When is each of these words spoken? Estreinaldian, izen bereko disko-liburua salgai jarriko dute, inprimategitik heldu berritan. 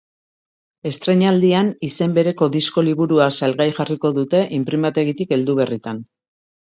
Estreinaldian, 0.91 1.67
izen 1.87 2.15
bereko 2.15 2.47
disko-liburua 2.55 3.27
salgai 3.41 3.67
jarriko 3.81 4.11
dute, 4.15 4.41
inprimategitik 4.61 5.35
heldu 5.39 5.57
berritan. 5.61 6.01